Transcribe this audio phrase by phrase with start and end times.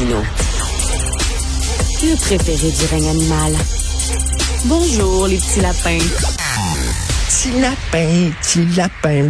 [0.00, 0.24] Le
[2.20, 3.52] préféré du règne animal.
[4.66, 5.98] Bonjour, les petits lapins.
[7.26, 9.28] Petit lapin, petit lapin.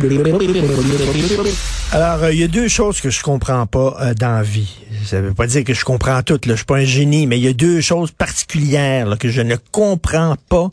[1.91, 4.77] Alors, euh, il y a deux choses que je comprends pas euh, dans la vie.
[5.07, 6.53] Ça veut pas dire que je comprends tout, là.
[6.53, 9.41] Je suis pas un génie, mais il y a deux choses particulières là, que je
[9.41, 10.69] ne comprends pas,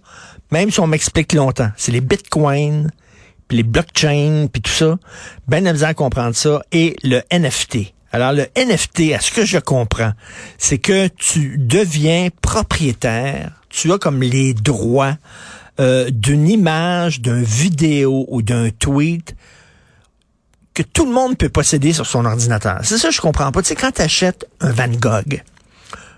[0.51, 1.69] même si on m'explique longtemps.
[1.77, 2.91] C'est les bitcoins,
[3.47, 4.97] puis les blockchains, puis tout ça.
[5.47, 6.61] Ben misère à comprendre ça.
[6.73, 7.93] Et le NFT.
[8.11, 10.13] Alors, le NFT, à ce que je comprends,
[10.57, 15.17] c'est que tu deviens propriétaire, tu as comme les droits
[15.79, 19.35] euh, d'une image, d'un vidéo ou d'un tweet
[20.73, 22.79] que tout le monde peut posséder sur son ordinateur.
[22.83, 23.61] C'est ça que je comprends pas.
[23.61, 25.41] Tu sais, quand tu achètes un Van Gogh,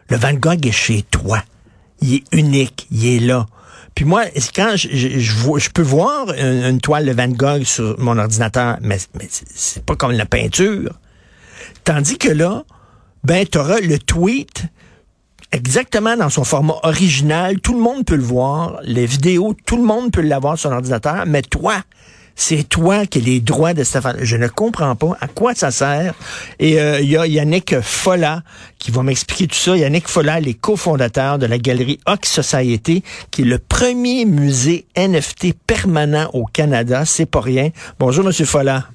[0.09, 1.43] le Van Gogh est chez toi.
[2.02, 3.45] Il est unique, il est là.
[3.95, 8.99] Puis moi, quand je, peux voir une, toile de Van Gogh sur mon ordinateur, mais,
[9.15, 10.93] mais c'est pas comme la peinture.
[11.83, 12.63] Tandis que là,
[13.23, 14.65] ben, tu auras le tweet
[15.51, 17.59] exactement dans son format original.
[17.59, 18.79] Tout le monde peut le voir.
[18.83, 21.25] Les vidéos, tout le monde peut l'avoir sur l'ordinateur.
[21.25, 21.81] Mais toi,
[22.36, 24.15] c'est toi qui as les droits de affaire.
[24.21, 26.14] Je ne comprends pas à quoi ça sert.
[26.59, 28.43] Et euh, il y a Yannick Folla
[28.77, 29.75] qui va m'expliquer tout ça.
[29.75, 35.53] Yannick Folla, les cofondateurs de la galerie Ox Society, qui est le premier musée NFT
[35.65, 37.05] permanent au Canada.
[37.05, 37.71] C'est pas rien.
[37.99, 38.87] Bonjour, Monsieur Folla.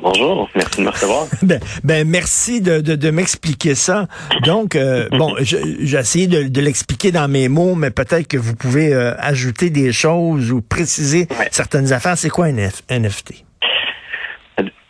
[0.00, 1.26] Bonjour, merci de me recevoir.
[1.42, 4.06] Ben, ben merci de, de, de m'expliquer ça.
[4.44, 5.58] Donc, euh, bon, j'ai
[5.98, 9.92] essayé de, de l'expliquer dans mes mots, mais peut-être que vous pouvez euh, ajouter des
[9.92, 11.48] choses ou préciser Ouais.
[11.50, 12.18] certaines affaires.
[12.18, 13.44] C'est quoi un F- NFT?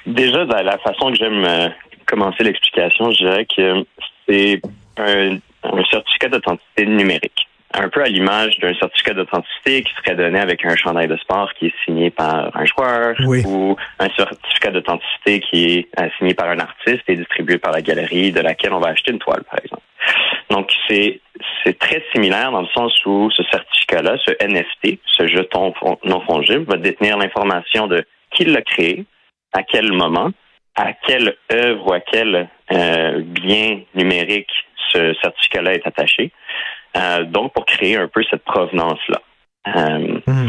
[0.06, 1.68] Déjà, dans la façon que j'aime euh,
[2.06, 3.84] commencer l'explication, je dirais que
[4.28, 4.60] c'est
[4.98, 7.48] un, un certificat d'authenticité numérique.
[7.76, 11.52] Un peu à l'image d'un certificat d'authenticité qui serait donné avec un chandail de sport
[11.54, 13.42] qui est signé par un joueur Oui.
[13.44, 17.82] ou un certificat d'authenticité qui est euh, signé par un artiste et distribué par la
[17.82, 19.82] galerie de laquelle on va acheter une toile, par exemple.
[20.50, 21.20] Donc, c'est
[21.64, 25.74] c'est très similaire dans le sens où ce certificat-là, ce NFT, ce jeton
[26.04, 29.04] non fongible, va détenir l'information de qui l'a créé,
[29.52, 30.30] à quel moment,
[30.76, 34.50] à quelle œuvre ou à quel euh, bien numérique
[34.92, 36.30] ce certificat-là est attaché.
[36.96, 39.20] Euh, donc, pour créer un peu cette provenance-là.
[39.76, 40.48] Euh, Hmm.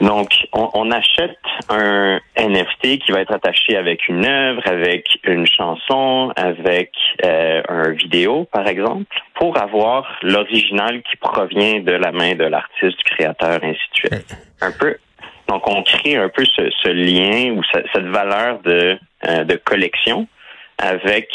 [0.00, 1.38] donc, on, on achète
[1.70, 6.90] un NFT qui va être attaché avec une œuvre, avec une chanson, avec
[7.24, 12.98] euh, un vidéo, par exemple, pour avoir l'original qui provient de la main de l'artiste,
[12.98, 14.36] du créateur, ainsi de suite.
[14.60, 14.96] Un peu.
[15.48, 18.98] Donc, on crée un peu ce, ce lien ou ce- cette valeur de,
[19.44, 20.26] de collection
[20.78, 21.28] avec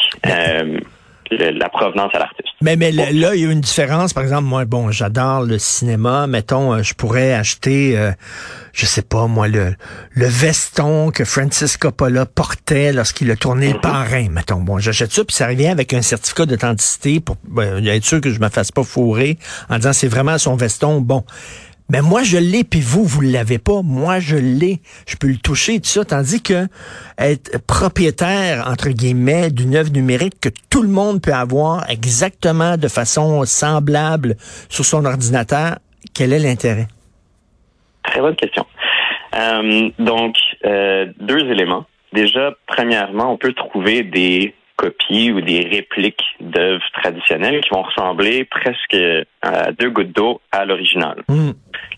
[1.31, 2.50] le- la provenance à l'artiste.
[2.62, 4.13] Mais, mais là, là, il y a une différence.
[4.13, 6.28] Par exemple, moi, bon, j'adore le cinéma.
[6.28, 8.12] Mettons, euh, je pourrais acheter, euh,
[8.73, 9.75] je sais pas, moi, le,
[10.12, 14.28] le veston que Francis Coppola portait lorsqu'il a tourné le parrain.
[14.29, 18.19] Mettons, bon, j'achète ça, puis ça revient avec un certificat d'authenticité pour ben, être sûr
[18.22, 19.38] que je me fasse pas fourrer
[19.69, 21.00] en disant c'est vraiment son veston.
[21.01, 21.23] Bon.
[21.89, 23.81] Mais moi, je l'ai, puis vous, vous l'avez pas.
[23.83, 24.79] Moi, je l'ai.
[25.07, 26.05] Je peux le toucher, tout ça.
[26.05, 26.67] Tandis que
[27.17, 32.87] être propriétaire, entre guillemets, d'une œuvre numérique que tout le monde peut avoir exactement de
[32.87, 34.35] façon semblable
[34.69, 35.78] sur son ordinateur,
[36.14, 36.87] quel est l'intérêt?
[38.03, 38.66] Très bonne question.
[39.35, 40.35] Euh, donc,
[40.66, 41.85] euh, deux éléments.
[42.14, 48.46] Déjà, premièrement, on peut trouver des copies ou des répliques d'œuvres traditionnelles qui vont ressembler
[48.46, 48.96] presque
[49.41, 51.17] à deux gouttes d'eau à l'original.
[51.28, 51.52] Hmm.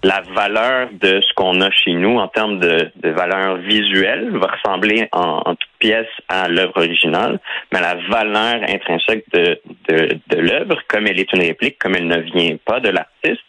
[0.04, 4.48] La valeur de ce qu'on a chez nous en termes de, de valeur visuelle va
[4.48, 7.40] ressembler en, en toute pièce à l'œuvre originale,
[7.72, 12.08] mais la valeur intrinsèque de, de, de l'œuvre, comme elle est une réplique, comme elle
[12.08, 13.46] ne vient pas de l'artiste,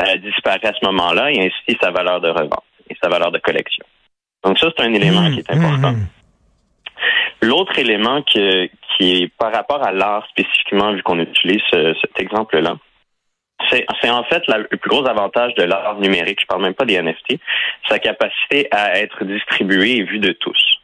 [0.00, 3.38] euh, disparaît à ce moment-là et ainsi sa valeur de revente et sa valeur de
[3.38, 3.84] collection.
[4.44, 5.92] Donc ça, c'est un élément Hmm, qui est important.
[5.92, 6.06] hmm,
[7.44, 12.76] L'autre élément que, qui est par rapport à l'art spécifiquement, vu qu'on utilise cet exemple-là,
[13.70, 17.00] c'est, en fait le plus gros avantage de l'art numérique, je parle même pas des
[17.00, 17.38] NFT,
[17.88, 20.80] sa capacité à être distribué et vu de tous.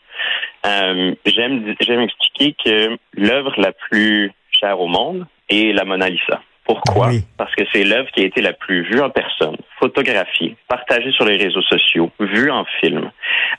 [0.66, 6.42] Euh, j'aime, j'aime expliquer que l'œuvre la plus chère au monde est la Mona Lisa.
[6.74, 7.10] Pourquoi?
[7.36, 11.24] Parce que c'est l'œuvre qui a été la plus vue en personne, photographiée, partagée sur
[11.24, 13.10] les réseaux sociaux, vue en film.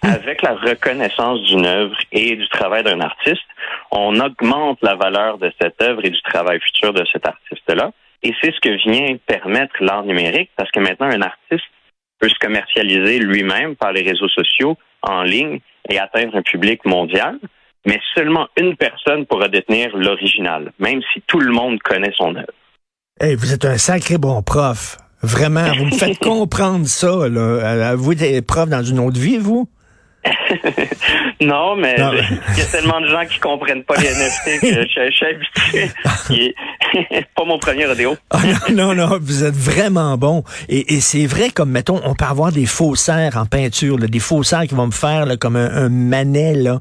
[0.02, 0.08] Hmm.
[0.08, 3.44] Avec la reconnaissance d'une œuvre et du travail d'un artiste,
[3.92, 7.92] on augmente la valeur de cette œuvre et du travail futur de cet artiste-là.
[8.24, 11.68] Et c'est ce que vient permettre l'art numérique, parce que maintenant, un artiste
[12.19, 15.60] peut se commercialiser lui-même par les réseaux sociaux, en ligne,
[15.90, 17.40] et atteindre un public mondial
[17.84, 22.54] mais seulement une personne pourra détenir l'original, même si tout le monde connaît son œuvre.
[23.19, 24.98] Hey, vous êtes un sacré bon prof.
[25.22, 27.28] Vraiment, vous me faites comprendre ça.
[27.28, 27.96] Là.
[27.96, 29.68] Vous êtes prof dans une autre vie, vous?
[31.42, 35.12] non, mais il y a tellement de gens qui comprennent pas les NFT que je,
[35.12, 36.56] suis habitué.
[37.36, 38.16] pas mon premier rodéo.
[38.30, 38.40] Ah,
[38.72, 40.44] non, non, vous êtes vraiment bon.
[40.69, 44.75] Et, c'est vrai, comme mettons, on peut avoir des faussaires en peinture, des faussaires qui
[44.75, 46.80] vont me faire comme un, un manet là,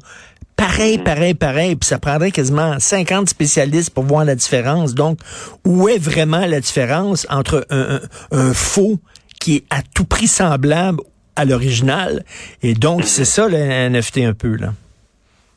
[0.60, 1.04] Pareil, mm.
[1.04, 1.76] pareil, pareil.
[1.76, 4.94] Puis ça prendrait quasiment 50 spécialistes pour voir la différence.
[4.94, 5.18] Donc,
[5.64, 8.98] où est vraiment la différence entre un, faux
[9.40, 11.00] qui est à tout prix semblable
[11.34, 12.24] à l'original?
[12.62, 14.74] Et donc, c'est ça le NFT un peu, là?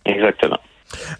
[0.05, 0.52] Exactement.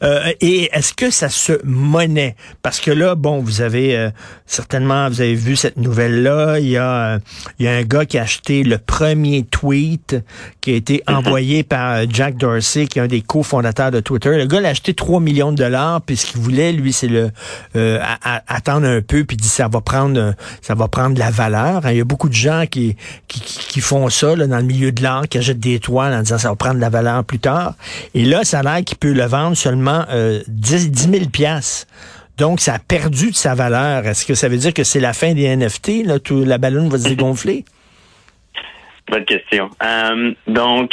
[0.04, 2.36] Euh, et est-ce que ça se monnaie?
[2.62, 4.10] Parce que là, bon, vous avez euh,
[4.46, 6.60] certainement, vous avez vu cette nouvelle-là.
[6.60, 7.20] Il y a,
[7.60, 10.18] il y a un gars qui a acheté le premier tweet
[10.62, 11.16] qui a été mhm.
[11.16, 14.38] envoyé par Jack Dorsey, qui est un des cofondateurs de Twitter.
[14.38, 17.32] Le gars l'a acheté 3 millions de dollars, puis ce qu'il voulait, lui, c'est le
[17.76, 18.00] euh,
[18.48, 21.82] attendre un peu, puis dit ça va prendre, ça va prendre de la valeur.
[21.90, 22.96] Il y a beaucoup de gens qui,
[23.28, 26.22] qui, qui font ça là, dans le milieu de l'art, qui achètent des toiles en
[26.22, 27.76] disant ça va prendre de la valeur plus tard.
[28.14, 30.06] Et là, ça a l'air qu'il peut le vendre seulement
[30.48, 31.88] 10, 10 000 piastres.
[32.38, 34.06] Donc, ça a perdu de sa valeur.
[34.06, 36.06] Est-ce que ça veut dire que c'est la fin des NFT?
[36.06, 37.66] Là, tout, la ballonne va se dégonfler?
[39.10, 39.70] Bonne question.
[39.84, 40.92] Euh, donc,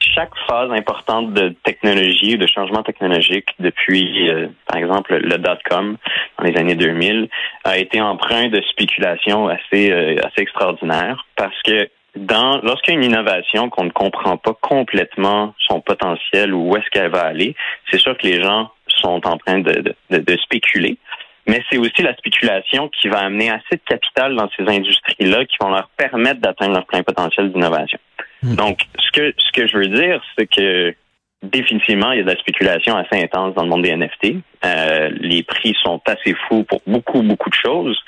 [0.00, 5.96] chaque phase importante de technologie ou de changement technologique depuis, euh, par exemple, le dot-com
[6.38, 7.28] dans les années 2000
[7.64, 13.00] a été empreint de spéculation assez, euh, assez extraordinaire parce que dans lorsqu'il y a
[13.00, 17.54] une innovation qu'on ne comprend pas complètement son potentiel ou où est-ce qu'elle va aller,
[17.90, 20.98] c'est sûr que les gens sont en train de, de, de spéculer.
[21.46, 25.56] Mais c'est aussi la spéculation qui va amener assez de capital dans ces industries-là qui
[25.60, 27.98] vont leur permettre d'atteindre leur plein potentiel d'innovation.
[28.42, 28.54] Hmm.
[28.54, 30.94] Donc, ce que ce que je veux dire, c'est que
[31.42, 34.36] définitivement, il y a de la spéculation assez intense dans le monde des NFT.
[34.64, 37.98] Euh, les prix sont assez fous pour beaucoup, beaucoup de choses.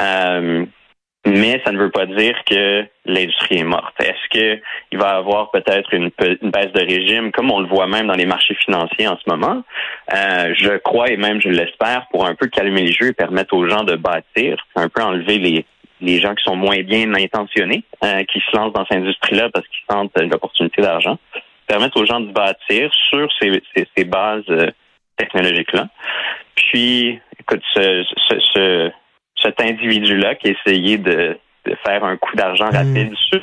[0.00, 0.64] Euh,
[1.26, 3.94] mais ça ne veut pas dire que l'industrie est morte.
[4.00, 8.06] Est-ce qu'il va y avoir peut-être une, baisse de régime, comme on le voit même
[8.06, 9.62] dans les marchés financiers en ce moment?
[10.14, 13.54] Euh, je crois et même je l'espère pour un peu calmer les jeux et permettre
[13.54, 15.64] aux gens de bâtir, un peu enlever
[16.00, 19.66] les, gens qui sont moins bien intentionnés, euh, qui se lancent dans cette industrie-là parce
[19.68, 21.18] qu'ils sentent l'opportunité d'argent,
[21.66, 23.62] permettre aux gens de bâtir sur ces,
[23.94, 24.70] ces, bases euh,
[25.18, 25.88] technologiques-là.
[26.54, 28.04] Puis, écoute, ce,
[28.54, 28.90] ce
[29.42, 31.38] cet individu-là qui a essayé de,
[31.84, 32.76] faire un coup d'argent hmm.
[32.76, 33.40] rapide sur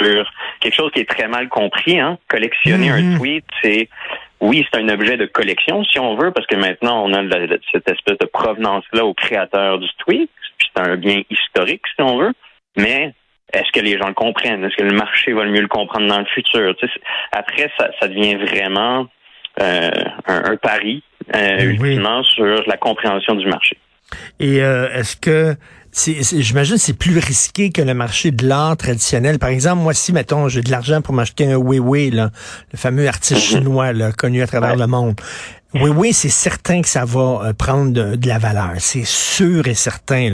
[0.59, 1.99] quelque chose qui est très mal compris.
[1.99, 2.17] Hein?
[2.27, 3.17] Collectionner un hmm.
[3.17, 3.89] tweet, c'est
[4.39, 7.21] oui, c'est un objet de collection si on veut, parce que maintenant on a
[7.71, 12.17] cette espèce de provenance-là au créateur du tweet, puis c'est un bien historique si on
[12.17, 12.33] veut.
[12.75, 13.13] Mais
[13.53, 14.63] est-ce que les gens le comprennent?
[14.63, 16.75] Est-ce que le marché va le mieux le comprendre dans le futur?
[17.31, 19.07] Après, ça, devient vraiment
[19.61, 19.89] euh,
[20.27, 23.77] un, pari euh, ultimement sur la compréhension du marché.
[24.39, 25.55] Et euh, est-ce que
[25.97, 29.39] j'imagine c'est plus risqué que le marché de l'art traditionnel.
[29.39, 32.31] Par exemple, moi, si, mettons, j'ai de l'argent pour m'acheter un Weiwei, là,
[32.71, 33.59] le fameux artiste mhm.
[33.59, 35.15] chinois là, connu à travers le monde.
[35.73, 38.71] Oui, oui, c'est certain que ça va euh, prendre de, la valeur.
[38.77, 40.29] C'est sûr et certain.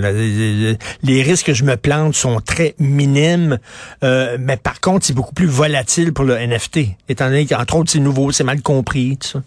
[1.02, 3.58] Les risques que je me plante sont très minimes,
[4.04, 6.80] euh, mais par contre, c'est beaucoup plus volatile pour le NFT,
[7.10, 9.42] étant donné qu'entre autres, c'est nouveau, c'est mal compris, tout ça.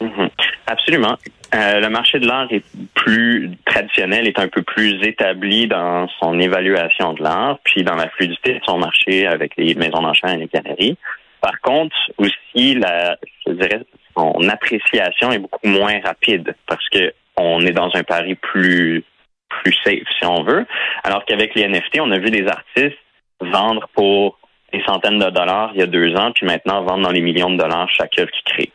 [0.00, 0.28] Mhm.
[0.66, 1.16] Absolument.
[1.54, 6.38] Euh, le marché de l'art est plus traditionnel, est un peu plus établi dans son
[6.38, 10.38] évaluation de l'art, puis dans la fluidité de son marché avec les maisons d'enchères et
[10.38, 10.96] les galeries.
[11.42, 13.82] Par contre, aussi, la, je dirais,
[14.16, 19.04] son appréciation est beaucoup moins rapide parce que on est dans un pari plus
[19.48, 20.64] plus safe, si on veut.
[21.04, 22.98] Alors qu'avec les NFT, on a vu des artistes
[23.40, 24.38] vendre pour
[24.72, 27.50] des centaines de dollars il y a deux ans, puis maintenant vendre dans les millions
[27.50, 28.72] de dollars chaque œuvre qu'ils créent.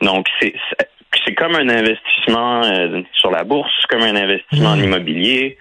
[0.00, 0.54] Donc, c'est
[1.24, 4.84] c'est comme un investissement euh, sur la bourse, comme un investissement en hmm.
[4.84, 5.58] immobilier.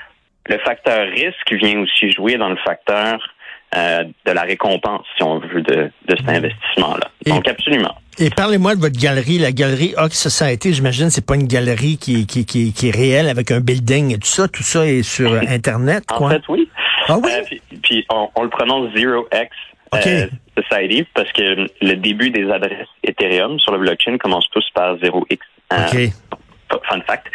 [0.47, 3.19] Le facteur risque vient aussi jouer dans le facteur
[3.75, 7.09] euh, de la récompense, si on veut, de, de cet investissement-là.
[7.25, 7.95] Et- Donc, absolument.
[8.17, 10.73] Et parlez-moi de votre galerie, la galerie Ox Society.
[10.73, 14.19] J'imagine c'est pas une galerie qui, qui, qui, qui est réelle avec un building et
[14.19, 14.47] tout ça.
[14.47, 16.29] Tout ça est sur Internet, En quoi?
[16.29, 16.69] fait, oui.
[17.09, 17.29] ah oui?
[17.33, 19.49] Euh, puis, puis on, on le prononce Zero X
[19.91, 20.07] OK.
[20.71, 24.95] Euh, Society parce que le début des adresses Ethereum sur le blockchain commence tous par
[24.97, 25.39] 0x.
[25.73, 26.79] Euh, OK.
[26.89, 27.27] Fun fact.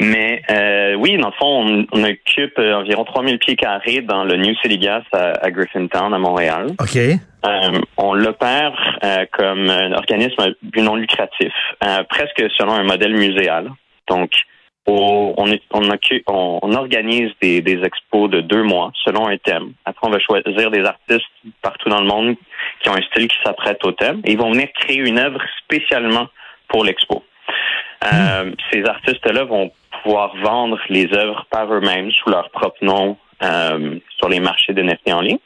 [0.00, 4.24] Mais euh, oui, dans le fond, on, on occupe euh, environ 3000 pieds carrés dans
[4.24, 6.68] le New City Gas à, à Griffintown, à Montréal.
[6.80, 6.96] OK.
[6.96, 11.52] Euh, on l'opère euh, comme un organisme à but non lucratif,
[11.84, 13.70] euh, presque selon un modèle muséal.
[14.08, 14.32] Donc,
[14.86, 19.28] au- on, est- on, occu- on- on organise des, des expos de deux mois selon
[19.28, 19.72] un thème.
[19.84, 21.26] Après, on va choisir des artistes
[21.62, 22.36] partout dans le monde
[22.80, 25.40] qui ont un style qui s'apprête au thème et ils vont venir créer une œuvre
[25.64, 26.28] spécialement
[26.68, 27.24] pour l'expo.
[28.12, 29.70] Euh, Ces artistes-là vont
[30.02, 34.82] pouvoir vendre les œuvres par eux-mêmes sous leur propre nom euh, sur les marchés de
[34.82, 35.38] NFT en ligne.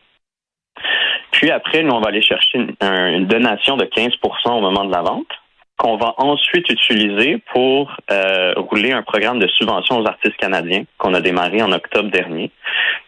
[1.31, 4.19] Puis après, nous, on va aller chercher une, un- une donation de 15%
[4.51, 5.27] au moment de la vente,
[5.77, 11.15] qu'on va ensuite utiliser pour euh, rouler un programme de subvention aux artistes canadiens qu'on
[11.15, 12.51] a démarré en octobre dernier.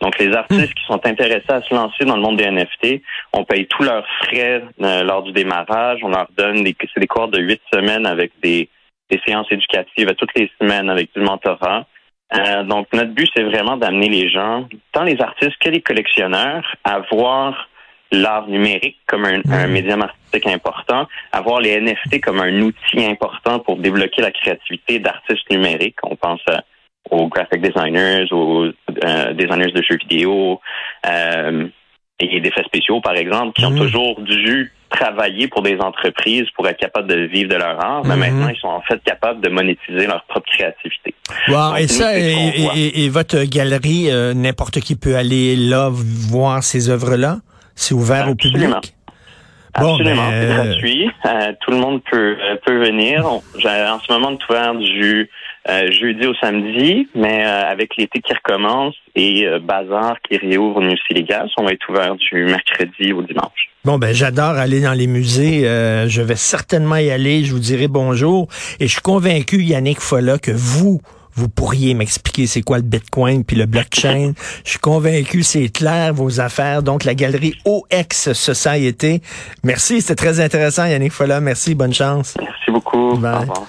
[0.01, 3.03] Donc, les artistes qui sont intéressés à se lancer dans le monde des NFT,
[3.33, 6.01] on paye tous leurs frais euh, lors du démarrage.
[6.03, 8.69] On leur donne des, c'est des cours de huit semaines avec des,
[9.11, 11.87] des séances éducatives à toutes les semaines avec du mentorat.
[12.35, 16.65] Euh, donc, notre but, c'est vraiment d'amener les gens, tant les artistes que les collectionneurs,
[16.83, 17.69] à voir
[18.11, 23.05] l'art numérique comme un, un médium artistique important, à voir les NFT comme un outil
[23.05, 25.97] important pour débloquer la créativité d'artistes numériques.
[26.03, 26.63] On pense à-
[27.11, 28.65] aux graphic designers, aux
[29.05, 30.61] euh, designers de jeux vidéo
[31.07, 31.67] euh,
[32.21, 33.79] et d'effets spéciaux, par exemple, qui ont Mhm.
[33.79, 38.15] toujours dû travailler pour des entreprises pour être capables de vivre de leur art, mais
[38.15, 38.21] Mhm.
[38.21, 41.15] maintenant, ils sont en fait capables de monétiser leur propre créativité.
[41.49, 41.55] Wow.
[41.55, 46.89] Donc, Et nous, ça, et votre galerie, euh, n'importe qui peut aller là voir ces
[46.89, 47.39] œuvres-là?
[47.75, 48.71] C'est ouvert au public?
[49.75, 50.15] Absolument.
[50.23, 51.11] Bon, ben, c'est euh, gratuit.
[51.27, 53.25] Euh, tout le monde peut euh, peut venir.
[53.27, 55.29] On- en ce moment, on est ouvert du
[55.69, 60.77] euh, jeudi au samedi, mais euh, avec l'été qui recommence et euh, Bazar qui réouvre
[60.77, 63.71] au New City Gas, on va être ouvert du mercredi au dimanche.
[63.85, 65.67] Bon, ben j'adore aller dans les musées.
[65.69, 67.45] Euh, je vais certainement y aller.
[67.45, 68.49] Je vous dirai bonjour.
[68.81, 71.01] Et je suis convaincu, Yannick Folla, que vous,
[71.37, 74.33] vous pourriez m'expliquer c'est quoi le Bitcoin puis le blockchain?
[74.65, 76.83] je suis convaincu, c'est clair, vos affaires.
[76.83, 79.21] Donc, la galerie OX Society.
[79.63, 81.41] Merci, c'était très intéressant, Yannick Folla.
[81.41, 82.35] Merci, bonne chance.
[82.41, 83.17] Merci beaucoup.
[83.17, 83.35] Bye.
[83.35, 83.67] Au revoir.